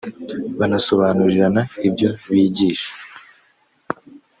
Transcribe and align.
banasobanurirana 0.59 1.61
ibyo 1.87 2.07
bigisha 2.31 2.91